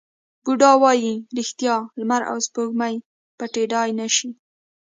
[0.43, 2.95] بودا وایي ریښتیا، لمر او سپوږمۍ
[3.37, 4.29] پټېدای نه شي.